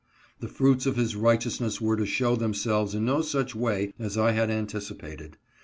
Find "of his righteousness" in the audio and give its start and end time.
0.87-1.79